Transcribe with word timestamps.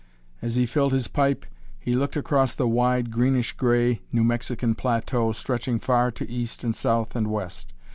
As 0.41 0.55
he 0.55 0.65
filled 0.65 0.93
his 0.93 1.07
pipe 1.07 1.45
he 1.79 1.93
looked 1.93 2.15
across 2.17 2.55
the 2.55 2.67
wide, 2.67 3.11
greenish 3.11 3.53
gray 3.53 4.01
New 4.11 4.23
Mexican 4.23 4.73
plateau 4.73 5.31
stretching 5.31 5.77
far 5.77 6.09
to 6.09 6.27
east 6.27 6.63
and 6.63 6.73
south 6.73 7.15
and 7.15 7.27
west. 7.29 7.71